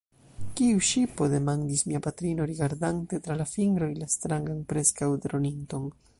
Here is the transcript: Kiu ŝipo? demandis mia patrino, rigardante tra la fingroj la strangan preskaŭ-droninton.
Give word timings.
Kiu 0.59 0.79
ŝipo? 0.91 1.27
demandis 1.33 1.83
mia 1.91 2.01
patrino, 2.07 2.49
rigardante 2.53 3.23
tra 3.27 3.37
la 3.43 3.49
fingroj 3.53 3.93
la 4.01 4.09
strangan 4.17 4.67
preskaŭ-droninton. 4.73 5.89